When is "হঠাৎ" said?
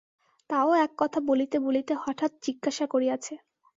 2.03-2.31